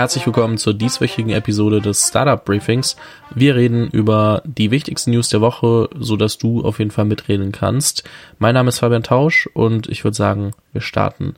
herzlich 0.00 0.24
willkommen 0.24 0.56
zur 0.56 0.72
dieswöchigen 0.72 1.30
Episode 1.30 1.82
des 1.82 2.08
Startup 2.08 2.42
Briefings. 2.42 2.96
Wir 3.34 3.54
reden 3.54 3.90
über 3.90 4.42
die 4.46 4.70
wichtigsten 4.70 5.10
News 5.10 5.28
der 5.28 5.42
Woche, 5.42 5.90
so 5.94 6.16
dass 6.16 6.38
du 6.38 6.64
auf 6.64 6.78
jeden 6.78 6.90
Fall 6.90 7.04
mitreden 7.04 7.52
kannst. 7.52 8.04
Mein 8.38 8.54
Name 8.54 8.70
ist 8.70 8.78
Fabian 8.78 9.02
Tausch 9.02 9.46
und 9.52 9.90
ich 9.90 10.02
würde 10.02 10.16
sagen, 10.16 10.52
wir 10.72 10.80
starten 10.80 11.34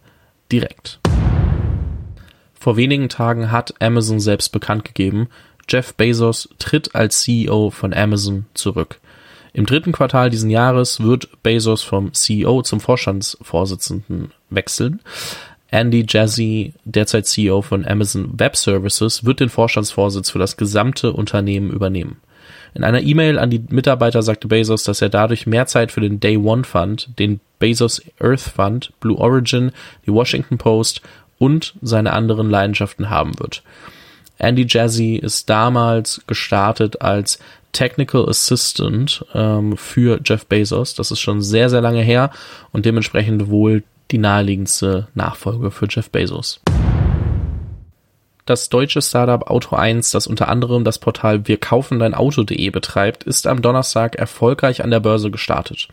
direkt. 0.53 1.01
Vor 2.55 2.77
wenigen 2.77 3.09
Tagen 3.09 3.51
hat 3.51 3.75
Amazon 3.83 4.21
selbst 4.21 4.51
bekannt 4.51 4.85
gegeben, 4.85 5.27
Jeff 5.69 5.95
Bezos 5.95 6.49
tritt 6.61 6.95
als 6.95 7.23
CEO 7.23 7.71
von 7.71 7.93
Amazon 7.93 8.47
zurück. 8.55 9.01
Im 9.55 9.67
dritten 9.67 9.91
Quartal 9.91 10.31
diesen 10.31 10.51
Jahres 10.51 11.03
wird 11.03 11.43
Bezos 11.43 11.83
vom 11.83 12.15
CEO 12.15 12.63
zum 12.63 12.79
Vorstandsvorsitzenden 12.79 14.31
wechseln. 14.51 15.01
Andy 15.73 16.05
Jassy, 16.07 16.75
derzeit 16.85 17.27
CEO 17.27 17.63
von 17.63 17.87
Amazon 17.87 18.39
Web 18.39 18.57
Services, 18.57 19.25
wird 19.25 19.41
den 19.41 19.49
Vorstandsvorsitz 19.49 20.31
für 20.31 20.39
das 20.39 20.59
gesamte 20.59 21.13
Unternehmen 21.15 21.71
übernehmen. 21.71 22.19
In 22.75 22.85
einer 22.85 23.01
E-Mail 23.01 23.39
an 23.39 23.49
die 23.49 23.65
Mitarbeiter 23.71 24.23
sagte 24.23 24.49
Bezos, 24.49 24.85
dass 24.85 25.01
er 25.01 25.09
dadurch 25.09 25.47
mehr 25.47 25.67
Zeit 25.67 25.91
für 25.91 26.03
den 26.03 26.21
Day 26.21 26.37
One 26.37 26.65
Fund, 26.65 27.19
den 27.19 27.41
Bezos 27.59 28.03
Earth 28.21 28.41
Fund, 28.41 28.93
Blue 29.01 29.17
Origin, 29.17 29.73
die 30.07 30.13
Washington 30.13 30.59
Post 30.59 31.01
und 31.39 31.75
seine 31.81 32.13
anderen 32.13 32.51
Leidenschaften 32.51 33.09
haben 33.09 33.39
wird. 33.39 33.63
Andy 34.39 34.67
Jassy 34.69 35.17
ist 35.17 35.49
damals 35.49 36.23
gestartet 36.27 37.01
als 37.01 37.39
Technical 37.73 38.29
Assistant 38.29 39.25
ähm, 39.33 39.77
für 39.79 40.21
Jeff 40.23 40.45
Bezos. 40.45 40.95
Das 40.95 41.11
ist 41.11 41.21
schon 41.21 41.41
sehr, 41.41 41.71
sehr 41.71 41.81
lange 41.81 42.03
her 42.03 42.31
und 42.73 42.85
dementsprechend 42.85 43.49
wohl 43.49 43.83
die 44.11 44.19
naheliegendste 44.19 45.09
Nachfolge 45.15 45.71
für 45.71 45.87
Jeff 45.89 46.11
Bezos. 46.11 46.61
Das 48.45 48.69
deutsche 48.69 49.01
Startup 49.01 49.49
Auto 49.49 49.77
1, 49.77 50.11
das 50.11 50.27
unter 50.27 50.49
anderem 50.49 50.83
das 50.83 50.99
Portal 50.99 51.47
wir 51.47 51.59
kaufen 51.59 52.01
dein 52.01 52.13
Auto.de 52.13 52.71
betreibt, 52.71 53.23
ist 53.23 53.47
am 53.47 53.63
Donnerstag 53.63 54.17
erfolgreich 54.17 54.83
an 54.83 54.91
der 54.91 54.99
Börse 54.99 55.31
gestartet. 55.31 55.87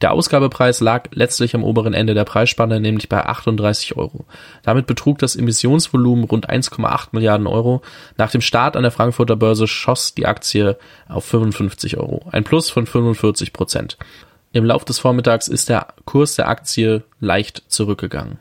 Der 0.00 0.10
Ausgabepreis 0.10 0.80
lag 0.80 1.04
letztlich 1.12 1.54
am 1.54 1.62
oberen 1.62 1.94
Ende 1.94 2.14
der 2.14 2.24
Preisspanne, 2.24 2.80
nämlich 2.80 3.08
bei 3.08 3.24
38 3.24 3.96
Euro. 3.96 4.24
Damit 4.64 4.88
betrug 4.88 5.18
das 5.18 5.36
Emissionsvolumen 5.36 6.24
rund 6.24 6.50
1,8 6.50 7.10
Milliarden 7.12 7.46
Euro. 7.46 7.82
Nach 8.16 8.32
dem 8.32 8.40
Start 8.40 8.76
an 8.76 8.82
der 8.82 8.90
Frankfurter 8.90 9.36
Börse 9.36 9.68
schoss 9.68 10.12
die 10.12 10.26
Aktie 10.26 10.76
auf 11.08 11.24
55 11.26 11.98
Euro, 11.98 12.26
ein 12.32 12.42
Plus 12.42 12.68
von 12.68 12.84
45 12.84 13.52
Prozent. 13.52 13.96
Im 14.52 14.66
Lauf 14.66 14.84
des 14.84 14.98
Vormittags 14.98 15.48
ist 15.48 15.70
der 15.70 15.88
Kurs 16.04 16.36
der 16.36 16.48
Aktie 16.48 17.04
leicht 17.20 17.62
zurückgegangen. 17.68 18.38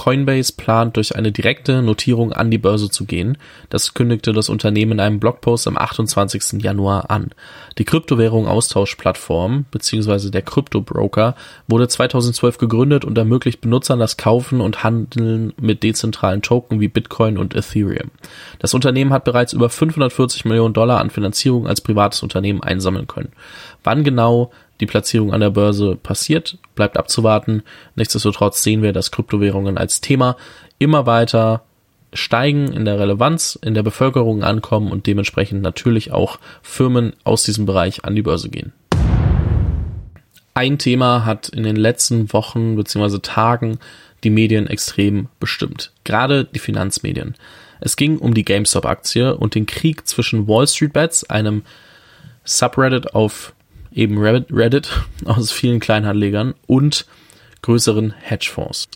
Coinbase 0.00 0.54
plant 0.54 0.96
durch 0.96 1.14
eine 1.14 1.30
direkte 1.30 1.82
Notierung 1.82 2.32
an 2.32 2.50
die 2.50 2.56
Börse 2.56 2.88
zu 2.88 3.04
gehen. 3.04 3.36
Das 3.68 3.92
kündigte 3.92 4.32
das 4.32 4.48
Unternehmen 4.48 4.92
in 4.92 5.00
einem 5.00 5.20
Blogpost 5.20 5.68
am 5.68 5.76
28. 5.76 6.62
Januar 6.62 7.10
an. 7.10 7.32
Die 7.76 7.84
Kryptowährung 7.84 8.48
Austauschplattform 8.48 9.66
bzw. 9.70 10.30
der 10.30 10.40
Kryptobroker 10.40 11.34
wurde 11.68 11.86
2012 11.86 12.56
gegründet 12.56 13.04
und 13.04 13.18
ermöglicht 13.18 13.60
Benutzern 13.60 13.98
das 13.98 14.16
Kaufen 14.16 14.62
und 14.62 14.82
Handeln 14.82 15.52
mit 15.60 15.82
dezentralen 15.82 16.40
Token 16.40 16.80
wie 16.80 16.88
Bitcoin 16.88 17.36
und 17.36 17.54
Ethereum. 17.54 18.10
Das 18.58 18.72
Unternehmen 18.72 19.12
hat 19.12 19.24
bereits 19.24 19.52
über 19.52 19.68
540 19.68 20.46
Millionen 20.46 20.72
Dollar 20.72 20.98
an 20.98 21.10
Finanzierung 21.10 21.66
als 21.66 21.82
privates 21.82 22.22
Unternehmen 22.22 22.62
einsammeln 22.62 23.06
können. 23.06 23.32
Wann 23.84 24.02
genau 24.02 24.50
die 24.80 24.86
Platzierung 24.86 25.32
an 25.32 25.40
der 25.40 25.50
Börse 25.50 25.96
passiert, 25.96 26.58
bleibt 26.74 26.96
abzuwarten. 26.96 27.62
Nichtsdestotrotz 27.94 28.62
sehen 28.62 28.82
wir, 28.82 28.92
dass 28.92 29.10
Kryptowährungen 29.10 29.78
als 29.78 30.00
Thema 30.00 30.36
immer 30.78 31.06
weiter 31.06 31.62
steigen 32.12 32.72
in 32.72 32.84
der 32.84 32.98
Relevanz, 32.98 33.58
in 33.62 33.74
der 33.74 33.82
Bevölkerung 33.82 34.42
ankommen 34.42 34.90
und 34.90 35.06
dementsprechend 35.06 35.62
natürlich 35.62 36.12
auch 36.12 36.38
Firmen 36.62 37.14
aus 37.24 37.44
diesem 37.44 37.66
Bereich 37.66 38.04
an 38.04 38.16
die 38.16 38.22
Börse 38.22 38.48
gehen. 38.48 38.72
Ein 40.54 40.78
Thema 40.78 41.24
hat 41.24 41.48
in 41.48 41.62
den 41.62 41.76
letzten 41.76 42.32
Wochen 42.32 42.76
bzw. 42.76 43.18
Tagen 43.20 43.78
die 44.24 44.30
Medien 44.30 44.66
extrem 44.66 45.28
bestimmt, 45.38 45.92
gerade 46.04 46.44
die 46.44 46.58
Finanzmedien. 46.58 47.34
Es 47.80 47.96
ging 47.96 48.18
um 48.18 48.34
die 48.34 48.44
GameStop-Aktie 48.44 49.36
und 49.36 49.54
den 49.54 49.66
Krieg 49.66 50.06
zwischen 50.06 50.48
Wall 50.48 50.66
Street 50.66 50.92
Bets, 50.92 51.24
einem 51.30 51.62
Subreddit 52.44 53.14
auf 53.14 53.54
eben 53.92 54.18
Reddit 54.18 54.90
aus 55.24 55.50
vielen 55.50 55.80
Kleinanlegern 55.80 56.54
und 56.66 57.06
größeren 57.62 58.12
Hedgefonds. 58.12 58.88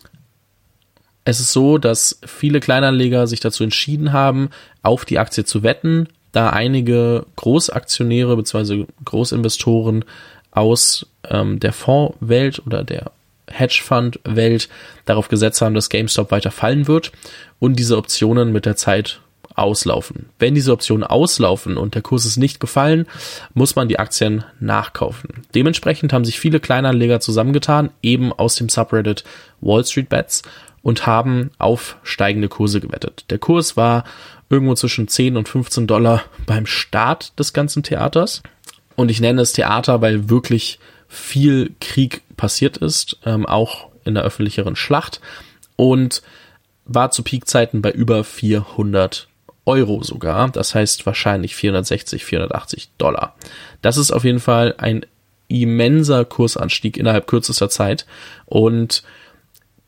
Es 1.24 1.40
ist 1.40 1.52
so, 1.52 1.78
dass 1.78 2.20
viele 2.26 2.60
Kleinanleger 2.60 3.26
sich 3.26 3.40
dazu 3.40 3.64
entschieden 3.64 4.12
haben, 4.12 4.50
auf 4.82 5.04
die 5.04 5.18
Aktie 5.18 5.44
zu 5.44 5.62
wetten, 5.62 6.08
da 6.32 6.50
einige 6.50 7.26
Großaktionäre 7.36 8.36
bzw. 8.36 8.86
Großinvestoren 9.04 10.04
aus 10.50 11.06
ähm, 11.28 11.60
der 11.60 11.72
Fondswelt 11.72 12.62
oder 12.66 12.84
der 12.84 13.12
Hedgefund-Welt 13.50 14.68
darauf 15.04 15.28
gesetzt 15.28 15.60
haben, 15.60 15.74
dass 15.74 15.88
GameStop 15.88 16.30
weiter 16.30 16.50
fallen 16.50 16.88
wird 16.88 17.12
und 17.58 17.78
diese 17.78 17.96
Optionen 17.96 18.52
mit 18.52 18.66
der 18.66 18.76
Zeit 18.76 19.20
auslaufen. 19.54 20.26
Wenn 20.38 20.54
diese 20.54 20.72
Optionen 20.72 21.04
auslaufen 21.04 21.76
und 21.76 21.94
der 21.94 22.02
Kurs 22.02 22.24
ist 22.24 22.36
nicht 22.36 22.60
gefallen, 22.60 23.06
muss 23.54 23.76
man 23.76 23.88
die 23.88 23.98
Aktien 23.98 24.44
nachkaufen. 24.60 25.44
Dementsprechend 25.54 26.12
haben 26.12 26.24
sich 26.24 26.40
viele 26.40 26.60
Kleinanleger 26.60 27.20
zusammengetan, 27.20 27.90
eben 28.02 28.32
aus 28.32 28.56
dem 28.56 28.68
Subreddit 28.68 29.24
Wall 29.60 29.84
Street 29.84 30.08
Bets 30.08 30.42
und 30.82 31.06
haben 31.06 31.50
auf 31.58 31.96
steigende 32.02 32.48
Kurse 32.48 32.80
gewettet. 32.80 33.24
Der 33.30 33.38
Kurs 33.38 33.76
war 33.76 34.04
irgendwo 34.50 34.74
zwischen 34.74 35.08
10 35.08 35.36
und 35.36 35.48
15 35.48 35.86
Dollar 35.86 36.22
beim 36.46 36.66
Start 36.66 37.38
des 37.38 37.52
ganzen 37.52 37.82
Theaters. 37.82 38.42
Und 38.96 39.10
ich 39.10 39.20
nenne 39.20 39.40
es 39.40 39.52
Theater, 39.52 40.02
weil 40.02 40.28
wirklich 40.28 40.78
viel 41.08 41.74
Krieg 41.80 42.22
passiert 42.36 42.76
ist, 42.76 43.18
ähm, 43.24 43.46
auch 43.46 43.88
in 44.04 44.14
der 44.14 44.24
öffentlicheren 44.24 44.76
Schlacht. 44.76 45.20
Und 45.76 46.22
war 46.84 47.10
zu 47.10 47.22
Peakzeiten 47.22 47.82
bei 47.82 47.90
über 47.90 48.22
400 48.24 49.28
Euro 49.66 50.02
sogar. 50.02 50.50
Das 50.50 50.74
heißt 50.74 51.06
wahrscheinlich 51.06 51.56
460, 51.56 52.24
480 52.24 52.90
Dollar. 52.98 53.34
Das 53.82 53.96
ist 53.96 54.10
auf 54.10 54.24
jeden 54.24 54.40
Fall 54.40 54.74
ein 54.78 55.06
immenser 55.48 56.24
Kursanstieg 56.24 56.96
innerhalb 56.96 57.26
kürzester 57.26 57.68
Zeit. 57.68 58.06
Und 58.46 59.02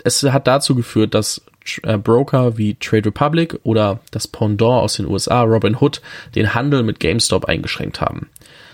es 0.05 0.23
hat 0.23 0.47
dazu 0.47 0.75
geführt, 0.75 1.15
dass 1.15 1.43
äh, 1.83 1.99
Broker 1.99 2.57
wie 2.59 2.75
Trade 2.75 3.07
Republic 3.07 3.59
oder 3.65 4.01
das 4.11 4.29
Pendant 4.29 4.83
aus 4.83 4.95
den 4.95 5.07
USA, 5.07 5.43
Robin 5.43 5.77
Hood, 5.81 6.01
den 6.35 6.55
Handel 6.55 6.83
mit 6.83 7.01
GameStop 7.01 7.47
eingeschränkt 7.47 8.01
haben. 8.01 8.29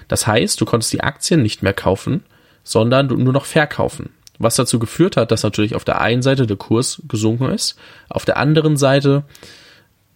Das 0.08 0.26
heißt, 0.26 0.60
du 0.60 0.64
konntest 0.64 0.92
die 0.92 1.02
Aktien 1.02 1.42
nicht 1.42 1.62
mehr 1.62 1.72
kaufen, 1.72 2.24
sondern 2.64 3.06
nur 3.06 3.32
noch 3.32 3.46
verkaufen. 3.46 4.10
Was 4.38 4.56
dazu 4.56 4.78
geführt 4.78 5.16
hat, 5.16 5.30
dass 5.30 5.42
natürlich 5.42 5.74
auf 5.74 5.84
der 5.84 6.00
einen 6.00 6.22
Seite 6.22 6.46
der 6.46 6.56
Kurs 6.56 7.00
gesunken 7.08 7.50
ist, 7.50 7.76
auf 8.08 8.24
der 8.24 8.36
anderen 8.36 8.76
Seite 8.76 9.24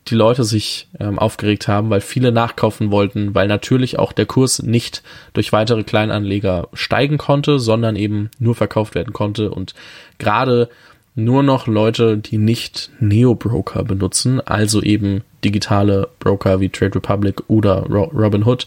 die 0.09 0.15
Leute 0.15 0.44
sich 0.44 0.89
ähm, 1.00 1.19
aufgeregt 1.19 1.69
haben, 1.69 1.91
weil 1.91 2.00
viele 2.00 2.33
nachkaufen 2.33 2.91
wollten, 2.91 3.34
weil 3.34 3.49
natürlich 3.49 3.99
auch 3.99 4.12
der 4.12 4.27
Kurs 4.27 4.62
nicht 4.62 5.03
durch 5.33 5.53
weitere 5.53 5.83
Kleinanleger 5.83 6.69
steigen 6.72 7.19
konnte, 7.19 7.59
sondern 7.59 7.97
eben 7.97 8.31
nur 8.39 8.55
verkauft 8.55 8.95
werden 8.95 9.12
konnte 9.12 9.50
und 9.50 9.75
gerade 10.19 10.69
nur 11.15 11.43
noch 11.43 11.66
Leute, 11.66 12.19
die 12.19 12.37
nicht 12.37 12.91
Neo-Broker 13.00 13.84
benutzen, 13.84 14.41
also 14.41 14.83
eben 14.83 15.22
digitale 15.43 16.09
Broker 16.21 16.61
wie 16.61 16.69
Trade 16.69 16.97
Republic 16.97 17.43
oder 17.49 17.87
Robinhood, 17.87 18.66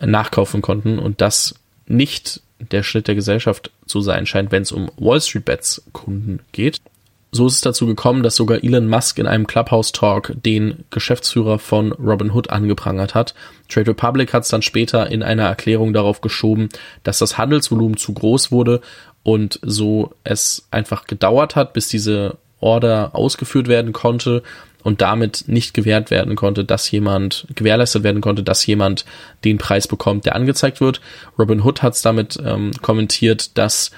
nachkaufen 0.00 0.60
konnten 0.60 0.98
und 0.98 1.20
das 1.20 1.54
nicht 1.86 2.42
der 2.58 2.82
Schnitt 2.82 3.08
der 3.08 3.14
Gesellschaft 3.14 3.70
zu 3.86 4.00
sein 4.00 4.26
scheint, 4.26 4.50
wenn 4.52 4.62
es 4.62 4.72
um 4.72 4.90
Wall 4.96 5.20
Street 5.20 5.44
Bets 5.44 5.82
Kunden 5.92 6.40
geht. 6.52 6.80
So 7.30 7.46
ist 7.46 7.56
es 7.56 7.60
dazu 7.60 7.86
gekommen, 7.86 8.22
dass 8.22 8.36
sogar 8.36 8.64
Elon 8.64 8.88
Musk 8.88 9.18
in 9.18 9.26
einem 9.26 9.46
Clubhouse-Talk 9.46 10.32
den 10.36 10.84
Geschäftsführer 10.90 11.58
von 11.58 11.92
Robinhood 11.92 12.48
angeprangert 12.48 13.14
hat. 13.14 13.34
Trade 13.68 13.90
Republic 13.90 14.32
hat 14.32 14.44
es 14.44 14.48
dann 14.48 14.62
später 14.62 15.10
in 15.10 15.22
einer 15.22 15.44
Erklärung 15.44 15.92
darauf 15.92 16.22
geschoben, 16.22 16.70
dass 17.02 17.18
das 17.18 17.36
Handelsvolumen 17.36 17.98
zu 17.98 18.14
groß 18.14 18.50
wurde 18.50 18.80
und 19.24 19.60
so 19.62 20.12
es 20.24 20.66
einfach 20.70 21.04
gedauert 21.04 21.54
hat, 21.54 21.74
bis 21.74 21.88
diese 21.88 22.38
Order 22.60 23.10
ausgeführt 23.14 23.68
werden 23.68 23.92
konnte 23.92 24.42
und 24.82 25.02
damit 25.02 25.44
nicht 25.48 25.74
gewährt 25.74 26.10
werden 26.10 26.34
konnte, 26.34 26.64
dass 26.64 26.90
jemand 26.90 27.46
gewährleistet 27.54 28.04
werden 28.04 28.22
konnte, 28.22 28.42
dass 28.42 28.64
jemand 28.64 29.04
den 29.44 29.58
Preis 29.58 29.86
bekommt, 29.86 30.24
der 30.24 30.34
angezeigt 30.34 30.80
wird. 30.80 31.02
Robinhood 31.38 31.82
hat 31.82 31.94
es 31.94 32.02
damit 32.02 32.38
ähm, 32.42 32.70
kommentiert, 32.80 33.58
dass 33.58 33.90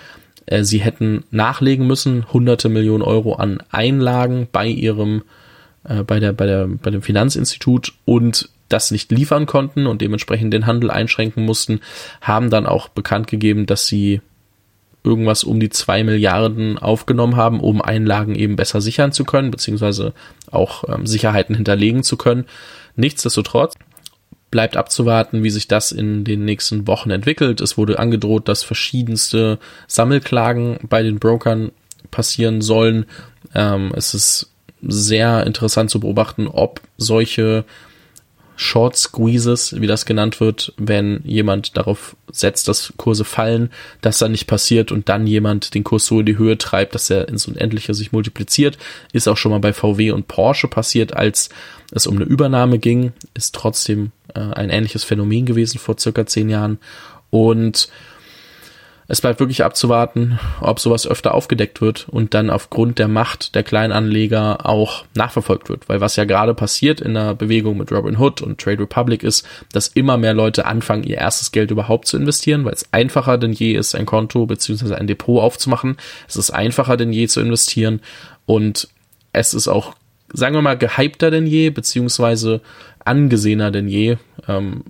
äh, 0.51 0.65
sie 0.65 0.79
hätten 0.79 1.25
nachlegen 1.31 1.87
müssen, 1.87 2.31
hunderte 2.33 2.69
Millionen 2.69 3.03
Euro 3.03 3.35
an 3.35 3.63
Einlagen 3.71 4.49
bei 4.51 4.67
ihrem, 4.67 5.23
äh, 5.85 6.03
bei 6.03 6.21
der, 6.21 6.33
bei 6.33 6.47
der, 6.47 6.67
bei 6.67 6.91
dem 6.91 7.03
Finanzinstitut 7.03 7.95
und 8.05 8.51
das 8.69 8.91
nicht 8.91 9.11
liefern 9.11 9.47
konnten 9.47 9.87
und 9.87 10.01
dementsprechend 10.03 10.53
den 10.53 10.67
Handel 10.67 10.91
einschränken 10.91 11.45
mussten, 11.45 11.81
haben 12.21 12.51
dann 12.51 12.67
auch 12.67 12.89
bekannt 12.89 13.27
gegeben, 13.27 13.67
dass 13.67 13.87
sie 13.87 14.21
irgendwas 15.03 15.45
um 15.45 15.61
die 15.61 15.71
zwei 15.71 16.05
Milliarden 16.05 16.79
aufgenommen 16.79 17.37
haben, 17.37 17.61
um 17.61 17.81
Einlagen 17.81 18.35
eben 18.35 18.57
besser 18.57 18.81
sichern 18.81 19.13
zu 19.13 19.25
können, 19.25 19.51
beziehungsweise 19.51 20.13
auch 20.51 20.85
ähm, 20.89 21.07
Sicherheiten 21.07 21.55
hinterlegen 21.55 22.03
zu 22.03 22.17
können. 22.17 22.45
Nichtsdestotrotz 22.97 23.75
bleibt 24.51 24.77
abzuwarten, 24.77 25.45
wie 25.45 25.51
sich 25.51 25.69
das 25.69 25.93
in 25.93 26.25
den 26.25 26.45
nächsten 26.45 26.87
Wochen 26.87 27.11
entwickelt. 27.11 27.61
Es 27.61 27.79
wurde 27.79 27.99
angedroht, 27.99 28.49
dass 28.49 28.63
verschiedenste 28.63 29.59
Sammelklagen 29.87 30.79
bei 30.89 31.03
den 31.03 31.19
Brokern 31.19 31.71
passieren 32.11 32.61
sollen. 32.61 33.07
Ähm, 33.55 33.93
es 33.95 34.15
ist 34.15 34.51
sehr 34.83 35.47
interessant 35.47 35.91
zu 35.91 36.01
beobachten, 36.01 36.49
ob 36.49 36.81
solche 36.97 37.65
Short 38.63 38.95
Squeezes, 38.95 39.81
wie 39.81 39.87
das 39.87 40.05
genannt 40.05 40.39
wird, 40.39 40.75
wenn 40.77 41.23
jemand 41.25 41.79
darauf 41.79 42.15
setzt, 42.31 42.69
dass 42.69 42.93
Kurse 42.99 43.25
fallen, 43.25 43.71
dass 44.03 44.19
da 44.19 44.29
nicht 44.29 44.47
passiert 44.47 44.93
und 44.93 45.09
dann 45.09 45.27
jemand 45.27 45.73
den 45.73 45.83
Kurs 45.83 46.05
so 46.05 46.21
in 46.21 46.27
die 46.27 46.37
Höhe 46.37 46.59
treibt, 46.59 46.95
dass 46.95 47.09
er 47.09 47.27
ins 47.29 47.49
Unendliche 47.49 47.95
sich 47.95 48.13
multipliziert. 48.13 48.77
Ist 49.15 49.29
auch 49.29 49.39
schon 49.39 49.51
mal 49.51 49.61
bei 49.61 49.73
VW 49.73 50.11
und 50.11 50.29
Porsche 50.29 50.69
passiert, 50.69 51.17
als 51.17 51.49
es 51.91 52.07
um 52.07 52.17
eine 52.17 52.27
Übernahme 52.27 52.79
ging. 52.79 53.15
Ist 53.33 53.55
trotzdem 53.55 54.13
äh, 54.35 54.41
ein 54.41 54.69
ähnliches 54.69 55.05
Phänomen 55.05 55.47
gewesen 55.47 55.79
vor 55.79 55.99
circa 55.99 56.27
zehn 56.27 56.51
Jahren. 56.51 56.81
Und 57.31 57.89
es 59.11 59.21
bleibt 59.21 59.41
wirklich 59.41 59.65
abzuwarten, 59.65 60.39
ob 60.61 60.79
sowas 60.79 61.05
öfter 61.05 61.35
aufgedeckt 61.35 61.81
wird 61.81 62.09
und 62.09 62.33
dann 62.33 62.49
aufgrund 62.49 63.01
der 63.01 63.09
Macht 63.09 63.57
der 63.57 63.65
Kleinanleger 63.65 64.65
auch 64.65 65.05
nachverfolgt 65.17 65.69
wird. 65.69 65.89
Weil 65.89 66.01
was 66.01 66.15
ja 66.15 66.25
gerade 66.25 66.55
passiert 66.55 67.01
in 67.01 67.15
der 67.15 67.35
Bewegung 67.35 67.77
mit 67.77 67.91
Robinhood 67.91 68.41
und 68.41 68.61
Trade 68.61 68.83
Republic 68.83 69.25
ist, 69.25 69.45
dass 69.73 69.89
immer 69.89 70.17
mehr 70.17 70.33
Leute 70.33 70.65
anfangen, 70.65 71.03
ihr 71.03 71.17
erstes 71.17 71.51
Geld 71.51 71.73
überhaupt 71.73 72.07
zu 72.07 72.17
investieren, 72.19 72.65
weil 72.65 72.73
es 72.73 72.93
einfacher 72.93 73.37
denn 73.37 73.53
je 73.53 73.73
ist, 73.73 73.97
ein 73.97 74.07
Konto 74.07 74.47
bzw. 74.47 74.95
ein 74.95 75.09
Depot 75.09 75.43
aufzumachen. 75.43 75.97
Es 76.29 76.37
ist 76.37 76.53
einfacher 76.53 76.97
denn 76.97 77.13
je 77.13 77.27
zu 77.27 77.41
investieren 77.41 78.03
und 78.47 78.87
es 79.33 79.55
ist 79.55 79.67
auch, 79.67 79.97
sagen 80.33 80.55
wir 80.55 80.63
mal, 80.63 80.79
gehypter 80.79 81.33
denn 81.33 81.49
je, 81.49 81.71
beziehungsweise 81.71 82.61
angesehener 83.05 83.73
denn 83.73 83.89
je. 83.89 84.19
Ähm, 84.47 84.85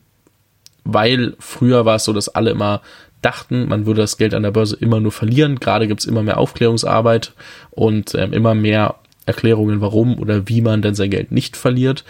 weil 0.84 1.36
früher 1.38 1.86
war 1.86 1.96
es 1.96 2.04
so, 2.04 2.12
dass 2.12 2.28
alle 2.28 2.50
immer 2.50 2.82
dachten, 3.22 3.68
man 3.68 3.86
würde 3.86 4.00
das 4.00 4.16
Geld 4.16 4.34
an 4.34 4.42
der 4.42 4.50
Börse 4.50 4.76
immer 4.76 5.00
nur 5.00 5.12
verlieren. 5.12 5.60
Gerade 5.60 5.86
gibt 5.86 6.00
es 6.00 6.06
immer 6.06 6.22
mehr 6.22 6.38
Aufklärungsarbeit 6.38 7.32
und 7.70 8.14
ähm, 8.14 8.32
immer 8.32 8.54
mehr 8.54 8.96
Erklärungen, 9.26 9.80
warum 9.80 10.18
oder 10.18 10.48
wie 10.48 10.60
man 10.60 10.82
denn 10.82 10.94
sein 10.94 11.10
Geld 11.10 11.32
nicht 11.32 11.56
verliert. 11.56 12.04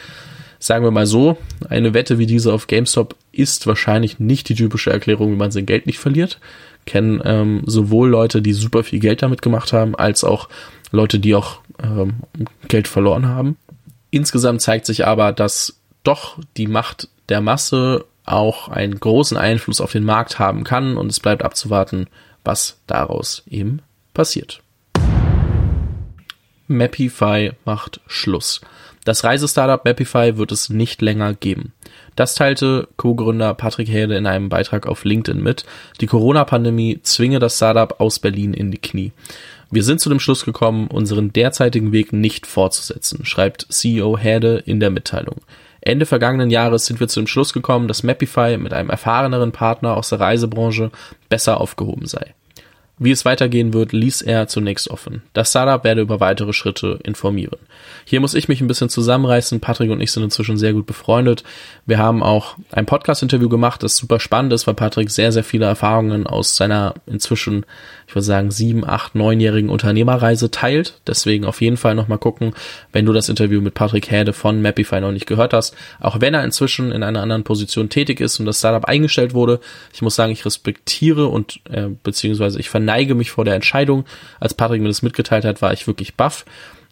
Sagen 0.59 0.85
wir 0.85 0.91
mal 0.91 1.07
so, 1.07 1.39
eine 1.69 1.95
Wette 1.95 2.19
wie 2.19 2.27
diese 2.27 2.53
auf 2.53 2.67
GameStop 2.67 3.17
ist 3.33 3.67
wahrscheinlich 3.67 4.19
nicht 4.21 4.49
die 4.49 4.55
typische 4.55 4.91
Erklärung, 4.91 5.33
wie 5.33 5.37
man 5.37 5.51
sein 5.51 5.67
Geld 5.67 5.87
nicht 5.87 5.99
verliert. 5.99 6.39
Kennen 6.87 7.21
ähm, 7.25 7.63
sowohl 7.67 8.11
Leute, 8.11 8.43
die 8.43 8.53
super 8.53 8.85
viel 8.85 9.01
Geld 9.01 9.23
damit 9.23 9.43
gemacht 9.43 9.73
haben, 9.73 9.95
als 9.95 10.23
auch 10.23 10.49
Leute, 10.93 11.19
die 11.19 11.35
auch 11.35 11.61
ähm, 11.83 12.15
Geld 12.69 12.89
verloren 12.89 13.27
haben. 13.27 13.56
Insgesamt 14.11 14.61
zeigt 14.61 14.87
sich 14.87 15.06
aber, 15.06 15.33
dass 15.33 15.81
doch 16.03 16.39
die 16.56 16.67
Macht 16.67 17.09
der 17.29 17.41
Masse 17.41 18.05
auch 18.25 18.69
einen 18.69 18.99
großen 18.99 19.37
Einfluss 19.37 19.81
auf 19.81 19.93
den 19.93 20.05
Markt 20.05 20.38
haben 20.38 20.64
kann 20.64 20.96
und 20.96 21.08
es 21.08 21.20
bleibt 21.20 21.43
abzuwarten, 21.43 22.06
was 22.44 22.78
daraus 22.87 23.43
eben 23.49 23.82
passiert. 24.14 24.62
Mapify 26.67 27.52
macht 27.64 28.00
Schluss. 28.06 28.61
Das 29.05 29.25
Reisestartup 29.25 29.84
Mapify 29.84 30.37
wird 30.37 30.52
es 30.52 30.69
nicht 30.69 31.02
länger 31.02 31.34
geben. 31.34 31.72
Das 32.17 32.34
teilte 32.34 32.87
Co-Gründer 32.96 33.55
Patrick 33.55 33.88
Herde 33.88 34.17
in 34.17 34.26
einem 34.26 34.49
Beitrag 34.49 34.87
auf 34.87 35.05
LinkedIn 35.05 35.43
mit. 35.43 35.64
Die 36.00 36.06
Corona-Pandemie 36.06 37.00
zwinge 37.02 37.38
das 37.38 37.56
Startup 37.56 37.99
aus 37.99 38.19
Berlin 38.19 38.52
in 38.52 38.70
die 38.70 38.78
Knie. 38.78 39.12
Wir 39.70 39.84
sind 39.84 40.00
zu 40.00 40.08
dem 40.11 40.20
Schluss 40.20 40.44
gekommen, 40.44 40.88
unseren 40.88 41.32
derzeitigen 41.32 41.93
Weg 41.93 42.12
nicht 42.12 42.46
fortzusetzen, 42.46 43.25
schreibt 43.25 43.67
CEO 43.70 44.19
Herde 44.19 44.62
in 44.67 44.81
der 44.81 44.90
Mitteilung. 44.90 45.40
Ende 45.81 46.06
vergangenen 46.06 46.50
Jahres 46.50 46.87
sind 46.87 47.00
wir 47.00 47.09
zu 47.09 47.21
dem 47.21 47.27
Schluss 47.27 47.53
gekommen, 47.53 47.88
dass 47.88 48.03
Mapify 48.03 48.56
mit 48.59 48.73
einem 48.73 48.91
erfahreneren 48.91 49.53
Partner 49.53 49.97
aus 49.97 50.11
der 50.11 50.21
Reisebranche 50.21 50.91
besser 51.29 51.61
aufgehoben 51.61 52.06
sei. 52.06 52.35
Wie 53.02 53.12
es 53.12 53.25
weitergehen 53.25 53.73
wird, 53.73 53.93
ließ 53.93 54.20
er 54.20 54.47
zunächst 54.47 54.91
offen. 54.91 55.23
Das 55.32 55.49
Startup 55.49 55.82
werde 55.85 56.02
über 56.02 56.20
weitere 56.20 56.52
Schritte 56.52 56.99
informieren. 57.02 57.56
Hier 58.05 58.20
muss 58.20 58.35
ich 58.35 58.47
mich 58.47 58.61
ein 58.61 58.67
bisschen 58.67 58.91
zusammenreißen. 58.91 59.58
Patrick 59.58 59.91
und 59.91 60.02
ich 60.02 60.12
sind 60.12 60.23
inzwischen 60.23 60.58
sehr 60.58 60.75
gut 60.75 60.85
befreundet. 60.85 61.43
Wir 61.87 61.97
haben 61.97 62.23
auch 62.23 62.56
ein 62.70 62.85
Podcast-Interview 62.85 63.49
gemacht, 63.49 63.82
das 63.82 63.97
super 63.97 64.20
spannend 64.20 64.52
ist, 64.52 64.67
weil 64.67 64.75
Patrick 64.75 65.11
sehr, 65.11 65.32
sehr 65.32 65.44
viele 65.44 65.64
Erfahrungen 65.64 66.26
aus 66.26 66.56
seiner 66.56 66.93
inzwischen 67.06 67.64
ich 68.11 68.17
würde 68.17 68.26
sagen, 68.26 68.50
sieben, 68.50 68.85
acht, 68.85 69.14
neunjährigen 69.14 69.70
Unternehmerreise 69.70 70.50
teilt. 70.50 70.94
Deswegen 71.06 71.44
auf 71.44 71.61
jeden 71.61 71.76
Fall 71.76 71.94
nochmal 71.94 72.19
gucken, 72.19 72.55
wenn 72.91 73.06
du 73.06 73.12
das 73.12 73.29
Interview 73.29 73.61
mit 73.61 73.75
Patrick 73.75 74.11
Häde 74.11 74.32
von 74.32 74.61
Mapify 74.61 75.00
noch 75.00 75.12
nicht 75.12 75.29
gehört 75.29 75.53
hast. 75.53 75.76
Auch 76.00 76.20
wenn 76.20 76.35
er 76.35 76.43
inzwischen 76.43 76.91
in 76.91 77.05
einer 77.05 77.23
anderen 77.23 77.44
Position 77.44 77.88
tätig 77.88 78.19
ist 78.19 78.41
und 78.41 78.46
das 78.46 78.58
Startup 78.58 78.85
eingestellt 78.85 79.32
wurde. 79.32 79.61
Ich 79.93 80.03
muss 80.03 80.17
sagen, 80.17 80.32
ich 80.32 80.44
respektiere 80.44 81.29
und 81.29 81.61
äh, 81.70 81.87
beziehungsweise 82.03 82.58
ich 82.58 82.69
verneige 82.69 82.90
mich 83.15 83.31
vor 83.31 83.45
der 83.45 83.55
Entscheidung. 83.55 84.05
Als 84.39 84.55
Patrick 84.55 84.81
mir 84.83 84.89
das 84.89 85.03
mitgeteilt 85.03 85.45
hat, 85.45 85.63
war 85.63 85.73
ich 85.73 85.87
wirklich 85.87 86.15
baff 86.15 86.45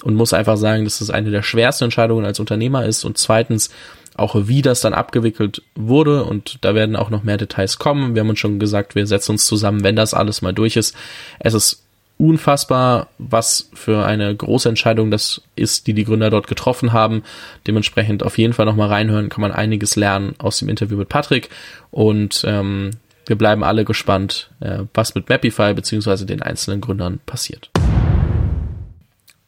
und 0.02 0.14
muss 0.14 0.32
einfach 0.32 0.56
sagen, 0.56 0.84
dass 0.84 1.00
es 1.00 1.10
eine 1.10 1.30
der 1.30 1.42
schwersten 1.42 1.84
Entscheidungen 1.84 2.24
als 2.24 2.40
Unternehmer 2.40 2.84
ist 2.84 3.04
und 3.04 3.18
zweitens 3.18 3.70
auch 4.14 4.34
wie 4.48 4.62
das 4.62 4.80
dann 4.80 4.94
abgewickelt 4.94 5.62
wurde 5.76 6.24
und 6.24 6.58
da 6.62 6.74
werden 6.74 6.96
auch 6.96 7.08
noch 7.08 7.22
mehr 7.22 7.36
Details 7.36 7.78
kommen. 7.78 8.14
Wir 8.14 8.20
haben 8.20 8.30
uns 8.30 8.40
schon 8.40 8.58
gesagt, 8.58 8.96
wir 8.96 9.06
setzen 9.06 9.32
uns 9.32 9.46
zusammen, 9.46 9.84
wenn 9.84 9.94
das 9.94 10.12
alles 10.12 10.42
mal 10.42 10.52
durch 10.52 10.76
ist. 10.76 10.96
Es 11.38 11.54
ist 11.54 11.84
unfassbar, 12.18 13.06
was 13.18 13.70
für 13.74 14.04
eine 14.04 14.34
große 14.34 14.68
Entscheidung 14.68 15.12
das 15.12 15.42
ist, 15.54 15.86
die 15.86 15.94
die 15.94 16.04
Gründer 16.04 16.30
dort 16.30 16.48
getroffen 16.48 16.92
haben. 16.92 17.22
Dementsprechend 17.68 18.24
auf 18.24 18.38
jeden 18.38 18.54
Fall 18.54 18.66
nochmal 18.66 18.88
reinhören, 18.88 19.28
kann 19.28 19.40
man 19.40 19.52
einiges 19.52 19.94
lernen 19.94 20.34
aus 20.38 20.58
dem 20.58 20.68
Interview 20.68 20.98
mit 20.98 21.08
Patrick 21.08 21.48
und 21.92 22.44
ähm, 22.44 22.90
wir 23.28 23.36
bleiben 23.36 23.62
alle 23.62 23.84
gespannt, 23.84 24.50
äh, 24.60 24.80
was 24.94 25.14
mit 25.14 25.28
Mapify 25.28 25.74
beziehungsweise 25.74 26.26
den 26.26 26.42
einzelnen 26.42 26.80
Gründern 26.80 27.20
passiert. 27.26 27.70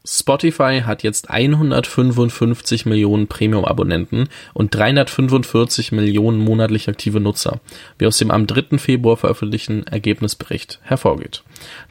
Spotify 0.02 0.81
hat 0.87 1.02
jetzt 1.02 1.29
155 1.29 2.87
Millionen 2.87 3.26
Premium-Abonnenten 3.26 4.31
und 4.55 4.75
345 4.75 5.93
Millionen 5.93 6.38
monatlich 6.38 6.88
aktive 6.88 7.20
Nutzer, 7.20 7.61
wie 7.99 8.06
aus 8.06 8.17
dem 8.17 8.31
am 8.31 8.47
3. 8.47 8.79
Februar 8.79 9.19
veröffentlichten 9.19 9.87
Ergebnisbericht 9.87 10.79
hervorgeht. 10.82 11.43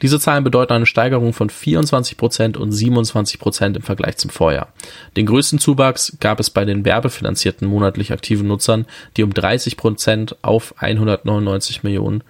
Diese 0.02 0.18
Zahlen 0.18 0.42
bedeuten 0.42 0.72
eine 0.72 0.86
Steigerung 0.86 1.32
von 1.32 1.50
24% 1.50 2.56
und 2.56 2.72
27% 2.72 3.76
im 3.76 3.82
Vergleich 3.82 4.16
zum 4.16 4.30
Vorjahr. 4.30 4.72
Den 5.16 5.26
größten 5.26 5.60
Zuwachs 5.60 6.16
gab 6.18 6.40
es 6.40 6.50
bei 6.50 6.64
den 6.64 6.84
werbefinanzierten 6.84 7.68
monatlich 7.68 8.12
aktiven 8.12 8.48
Nutzern, 8.48 8.86
die 9.16 9.22
um 9.22 9.30
30% 9.30 10.34
auf 10.42 10.74
199 10.78 11.84
Millionen 11.84 12.24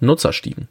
Nutzer 0.00 0.32
stiegen. 0.32 0.66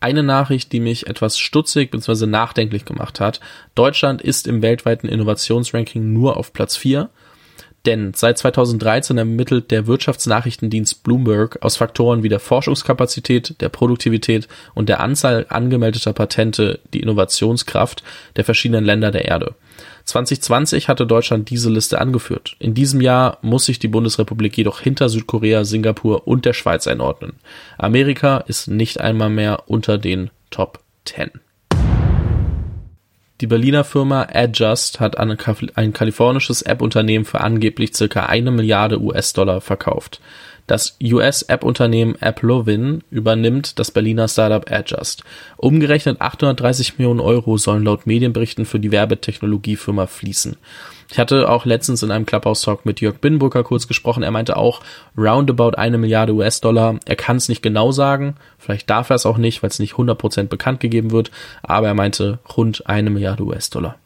Eine 0.00 0.22
Nachricht, 0.22 0.72
die 0.72 0.80
mich 0.80 1.06
etwas 1.06 1.38
stutzig 1.38 1.90
bzw. 1.90 2.26
nachdenklich 2.26 2.86
gemacht 2.86 3.20
hat. 3.20 3.40
Deutschland 3.74 4.22
ist 4.22 4.48
im 4.48 4.62
weltweiten 4.62 5.08
Innovationsranking 5.08 6.12
nur 6.12 6.38
auf 6.38 6.54
Platz 6.54 6.76
4. 6.76 7.10
Denn 7.86 8.12
seit 8.14 8.36
2013 8.36 9.16
ermittelt 9.16 9.70
der 9.70 9.86
Wirtschaftsnachrichtendienst 9.86 11.02
Bloomberg 11.02 11.58
aus 11.62 11.78
Faktoren 11.78 12.22
wie 12.22 12.28
der 12.28 12.40
Forschungskapazität, 12.40 13.60
der 13.60 13.70
Produktivität 13.70 14.48
und 14.74 14.88
der 14.90 15.00
Anzahl 15.00 15.46
angemeldeter 15.48 16.12
Patente 16.12 16.80
die 16.92 17.00
Innovationskraft 17.00 18.02
der 18.36 18.44
verschiedenen 18.44 18.84
Länder 18.84 19.10
der 19.10 19.26
Erde. 19.26 19.54
2020 20.10 20.88
hatte 20.88 21.06
Deutschland 21.06 21.50
diese 21.50 21.70
Liste 21.70 22.00
angeführt. 22.00 22.56
In 22.58 22.74
diesem 22.74 23.00
Jahr 23.00 23.38
muss 23.42 23.64
sich 23.64 23.78
die 23.78 23.88
Bundesrepublik 23.88 24.56
jedoch 24.56 24.80
hinter 24.80 25.08
Südkorea, 25.08 25.64
Singapur 25.64 26.26
und 26.26 26.44
der 26.44 26.52
Schweiz 26.52 26.86
einordnen. 26.86 27.34
Amerika 27.78 28.38
ist 28.38 28.68
nicht 28.68 29.00
einmal 29.00 29.30
mehr 29.30 29.64
unter 29.68 29.98
den 29.98 30.30
Top 30.50 30.80
10. 31.04 31.30
Die 33.40 33.46
Berliner 33.46 33.84
Firma 33.84 34.28
Adjust 34.30 35.00
hat 35.00 35.16
ein 35.16 35.92
kalifornisches 35.94 36.60
App-Unternehmen 36.60 37.24
für 37.24 37.40
angeblich 37.40 37.94
circa 37.94 38.26
eine 38.26 38.50
Milliarde 38.50 39.00
US-Dollar 39.00 39.62
verkauft. 39.62 40.20
Das 40.70 40.96
US-App-Unternehmen 41.02 42.14
AppLovin 42.20 43.02
übernimmt 43.10 43.80
das 43.80 43.90
Berliner 43.90 44.28
Startup 44.28 44.70
Adjust. 44.70 45.24
Umgerechnet 45.56 46.20
830 46.20 46.96
Millionen 46.96 47.18
Euro 47.18 47.56
sollen 47.56 47.82
laut 47.82 48.06
Medienberichten 48.06 48.64
für 48.64 48.78
die 48.78 48.92
Werbetechnologiefirma 48.92 50.06
fließen. 50.06 50.56
Ich 51.10 51.18
hatte 51.18 51.48
auch 51.48 51.64
letztens 51.64 52.04
in 52.04 52.12
einem 52.12 52.24
Clubhouse-Talk 52.24 52.86
mit 52.86 53.00
Jörg 53.00 53.18
Binnenbrücker 53.18 53.64
kurz 53.64 53.88
gesprochen. 53.88 54.22
Er 54.22 54.30
meinte 54.30 54.56
auch 54.56 54.80
roundabout 55.18 55.70
eine 55.70 55.98
Milliarde 55.98 56.34
US-Dollar. 56.34 57.00
Er 57.04 57.16
kann 57.16 57.38
es 57.38 57.48
nicht 57.48 57.64
genau 57.64 57.90
sagen. 57.90 58.36
Vielleicht 58.56 58.88
darf 58.88 59.10
er 59.10 59.16
es 59.16 59.26
auch 59.26 59.38
nicht, 59.38 59.64
weil 59.64 59.70
es 59.70 59.80
nicht 59.80 59.94
100% 59.94 60.44
bekannt 60.44 60.78
gegeben 60.78 61.10
wird. 61.10 61.32
Aber 61.64 61.88
er 61.88 61.94
meinte 61.94 62.38
rund 62.56 62.86
eine 62.86 63.10
Milliarde 63.10 63.42
US-Dollar. 63.42 63.96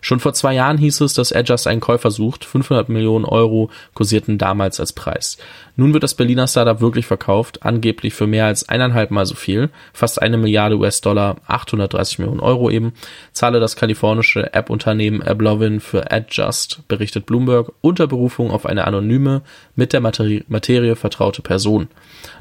Schon 0.00 0.18
vor 0.18 0.34
zwei 0.34 0.54
Jahren 0.54 0.78
hieß 0.78 1.00
es, 1.02 1.14
dass 1.14 1.32
Adjust 1.32 1.68
einen 1.68 1.80
Käufer 1.80 2.10
sucht. 2.10 2.44
500 2.44 2.88
Millionen 2.88 3.24
Euro 3.24 3.70
kursierten 3.94 4.36
damals 4.36 4.80
als 4.80 4.92
Preis. 4.92 5.38
Nun 5.76 5.92
wird 5.92 6.02
das 6.02 6.14
Berliner 6.14 6.48
Startup 6.48 6.80
wirklich 6.80 7.06
verkauft, 7.06 7.62
angeblich 7.62 8.12
für 8.12 8.26
mehr 8.26 8.46
als 8.46 8.68
eineinhalb 8.68 9.10
Mal 9.10 9.26
so 9.26 9.34
viel, 9.34 9.70
fast 9.92 10.20
eine 10.20 10.36
Milliarde 10.36 10.76
US-Dollar, 10.76 11.36
830 11.46 12.18
Millionen 12.18 12.40
Euro 12.40 12.68
eben, 12.68 12.92
zahle 13.32 13.60
das 13.60 13.76
kalifornische 13.76 14.52
App-Unternehmen 14.52 15.22
Ablovin 15.22 15.80
für 15.80 16.10
Adjust, 16.10 16.86
berichtet 16.88 17.24
Bloomberg, 17.26 17.72
unter 17.80 18.06
Berufung 18.06 18.50
auf 18.50 18.66
eine 18.66 18.86
anonyme, 18.86 19.42
mit 19.76 19.92
der 19.92 20.00
Materie, 20.00 20.44
Materie 20.48 20.96
vertraute 20.96 21.42
Person. 21.42 21.88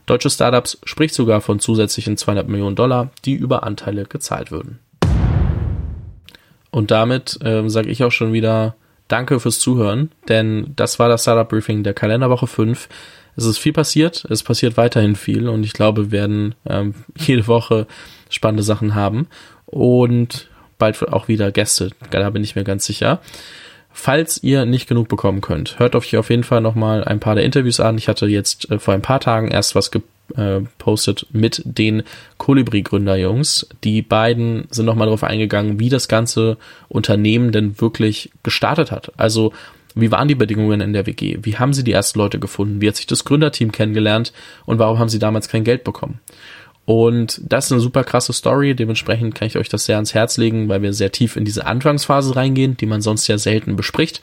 Deutsche 0.07 0.29
Startups 0.29 0.79
spricht 0.83 1.13
sogar 1.13 1.41
von 1.41 1.59
zusätzlichen 1.59 2.17
200 2.17 2.50
Millionen 2.50 2.75
Dollar, 2.75 3.11
die 3.23 3.35
über 3.35 3.63
Anteile 3.63 4.05
gezahlt 4.05 4.51
würden. 4.51 4.79
Und 6.71 6.91
damit 6.91 7.37
ähm, 7.43 7.69
sage 7.69 7.89
ich 7.89 8.03
auch 8.03 8.11
schon 8.11 8.33
wieder 8.33 8.75
Danke 9.07 9.41
fürs 9.41 9.59
Zuhören, 9.59 10.09
denn 10.29 10.71
das 10.77 10.97
war 10.97 11.09
das 11.09 11.23
Startup 11.23 11.47
Briefing 11.47 11.83
der 11.83 11.93
Kalenderwoche 11.93 12.47
5. 12.47 12.87
Es 13.35 13.43
ist 13.43 13.57
viel 13.57 13.73
passiert, 13.73 14.25
es 14.29 14.41
passiert 14.41 14.77
weiterhin 14.77 15.17
viel 15.17 15.49
und 15.49 15.65
ich 15.65 15.73
glaube, 15.73 16.05
wir 16.05 16.11
werden 16.11 16.55
ähm, 16.65 16.93
jede 17.17 17.45
Woche 17.47 17.87
spannende 18.29 18.63
Sachen 18.63 18.95
haben 18.95 19.27
und 19.65 20.49
bald 20.77 21.07
auch 21.09 21.27
wieder 21.27 21.51
Gäste, 21.51 21.91
da 22.09 22.29
bin 22.29 22.43
ich 22.43 22.55
mir 22.55 22.63
ganz 22.63 22.85
sicher. 22.85 23.19
Falls 23.93 24.41
ihr 24.41 24.65
nicht 24.65 24.88
genug 24.88 25.10
bekommen 25.10 25.41
könnt, 25.41 25.77
hört 25.79 25.95
euch 25.95 26.15
auf 26.17 26.29
jeden 26.29 26.43
Fall 26.43 26.62
nochmal 26.62 27.03
ein 27.03 27.19
paar 27.19 27.36
der 27.36 27.43
Interviews 27.43 27.79
an. 27.79 27.98
Ich 27.98 28.07
hatte 28.07 28.25
jetzt 28.27 28.69
äh, 28.71 28.79
vor 28.79 28.93
ein 28.93 29.01
paar 29.01 29.19
Tagen 29.19 29.50
erst 29.50 29.75
was 29.75 29.91
äh, 30.36 30.62
postet 30.77 31.27
mit 31.31 31.62
den 31.65 32.03
Kolibri-Gründerjungs. 32.38 33.67
Die 33.83 34.01
beiden 34.01 34.67
sind 34.71 34.86
nochmal 34.86 35.07
darauf 35.07 35.24
eingegangen, 35.24 35.79
wie 35.79 35.89
das 35.89 36.07
ganze 36.07 36.57
Unternehmen 36.88 37.51
denn 37.51 37.79
wirklich 37.81 38.31
gestartet 38.43 38.91
hat. 38.91 39.12
Also 39.17 39.51
wie 39.93 40.12
waren 40.12 40.27
die 40.27 40.36
Bedingungen 40.36 40.79
in 40.79 40.93
der 40.93 41.05
WG? 41.05 41.39
Wie 41.41 41.57
haben 41.57 41.74
sie 41.74 41.83
die 41.83 41.91
ersten 41.91 42.19
Leute 42.19 42.39
gefunden? 42.39 42.81
Wie 42.81 42.88
hat 42.88 42.95
sich 42.95 43.07
das 43.07 43.25
Gründerteam 43.25 43.71
kennengelernt? 43.71 44.31
Und 44.65 44.79
warum 44.79 45.00
haben 45.00 45.10
sie 45.10 45.19
damals 45.19 45.50
kein 45.50 45.65
Geld 45.65 45.83
bekommen? 45.83 46.19
Und 46.91 47.39
das 47.41 47.67
ist 47.67 47.71
eine 47.71 47.79
super 47.79 48.03
krasse 48.03 48.33
Story. 48.33 48.75
Dementsprechend 48.75 49.33
kann 49.33 49.48
ich 49.48 49.57
euch 49.57 49.69
das 49.69 49.86
sehr 49.86 49.95
ans 49.95 50.13
Herz 50.13 50.36
legen, 50.36 50.67
weil 50.67 50.81
wir 50.81 50.91
sehr 50.91 51.10
tief 51.10 51.38
in 51.38 51.45
diese 51.45 51.65
Anfangsphase 51.65 52.36
reingehen, 52.36 52.75
die 52.75 52.86
man 52.86 53.01
sonst 53.01 53.29
ja 53.29 53.38
selten 53.38 53.77
bespricht. 53.77 54.21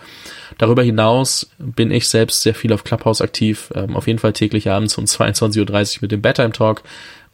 Darüber 0.59 0.83
hinaus 0.83 1.49
bin 1.59 1.91
ich 1.91 2.11
selbst 2.11 2.43
sehr 2.43 2.55
viel 2.55 2.75
auf 2.75 2.85
Clubhouse 2.85 3.23
aktiv. 3.23 3.73
Ähm, 3.75 3.97
auf 3.97 4.07
jeden 4.07 4.19
Fall 4.19 4.35
täglich 4.35 4.69
abends 4.69 4.99
um 4.99 5.05
22.30 5.07 5.97
Uhr 5.97 5.99
mit 6.03 6.13
dem 6.13 6.21
Bedtime 6.21 6.53
Talk 6.53 6.83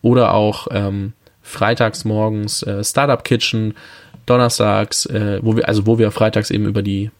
oder 0.02 0.34
auch 0.34 0.68
ähm, 0.70 1.14
freitags 1.42 2.04
morgens 2.04 2.62
äh, 2.62 2.84
Startup 2.84 3.24
Kitchen, 3.24 3.74
donnerstags, 4.26 5.04
äh, 5.06 5.40
wo 5.42 5.56
wir, 5.56 5.66
also 5.66 5.84
wo 5.84 5.98
wir 5.98 6.12
freitags 6.12 6.52
eben 6.52 6.66
über 6.66 6.82
die 6.82 7.10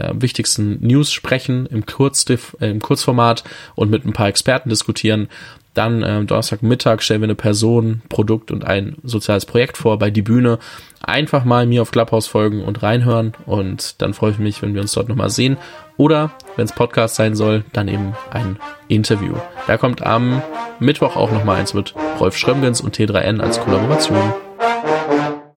äh, 0.00 0.12
wichtigsten 0.14 0.78
News 0.86 1.12
sprechen 1.12 1.66
im, 1.66 1.86
Kurzdiff, 1.86 2.56
äh, 2.60 2.70
im 2.70 2.80
Kurzformat 2.80 3.44
und 3.74 3.90
mit 3.90 4.04
ein 4.04 4.12
paar 4.12 4.28
Experten 4.28 4.68
diskutieren. 4.68 5.28
Dann 5.74 6.02
ähm, 6.02 6.26
Donnerstagmittag 6.26 7.00
stellen 7.00 7.20
wir 7.20 7.26
eine 7.26 7.36
Person, 7.36 8.02
Produkt 8.08 8.50
und 8.50 8.64
ein 8.64 8.96
soziales 9.04 9.46
Projekt 9.46 9.76
vor 9.76 9.98
bei 9.98 10.10
die 10.10 10.22
Bühne. 10.22 10.58
Einfach 11.00 11.44
mal 11.44 11.64
mir 11.66 11.82
auf 11.82 11.92
Clubhouse 11.92 12.26
folgen 12.26 12.64
und 12.64 12.82
reinhören 12.82 13.32
und 13.46 14.02
dann 14.02 14.12
freue 14.12 14.32
ich 14.32 14.38
mich, 14.38 14.60
wenn 14.62 14.74
wir 14.74 14.80
uns 14.80 14.92
dort 14.92 15.08
nochmal 15.08 15.30
sehen. 15.30 15.56
Oder, 15.96 16.32
wenn 16.56 16.64
es 16.64 16.72
Podcast 16.72 17.14
sein 17.14 17.34
soll, 17.34 17.64
dann 17.72 17.86
eben 17.86 18.14
ein 18.30 18.58
Interview. 18.88 19.34
Da 19.66 19.76
kommt 19.76 20.02
am 20.02 20.42
Mittwoch 20.80 21.14
auch 21.14 21.30
nochmal 21.30 21.56
eins 21.56 21.74
mit 21.74 21.94
Rolf 22.18 22.36
Schrömgens 22.36 22.80
und 22.80 22.96
T3N 22.96 23.40
als 23.40 23.60
Kollaboration. 23.60 24.32